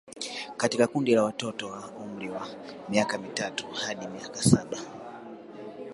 Katika 0.57 0.87
kundi 0.87 1.15
la 1.15 1.23
watoto 1.23 1.67
wa 1.67 1.89
umri 1.91 2.29
wa 2.29 2.47
miaka 2.89 3.17
mitatu 3.17 3.67
hadi 3.67 4.07
miaka 4.07 4.43
saba 4.43 4.77